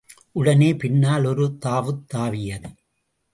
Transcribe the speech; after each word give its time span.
உடனே, 0.31 0.75
பின்னால் 0.75 1.25
ஒரு 1.25 1.57
தாவுத் 1.65 2.05
தாவியது. 2.13 2.71